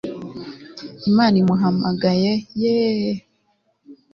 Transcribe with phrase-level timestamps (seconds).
[1.09, 3.15] imana imuhamagaye, yeeee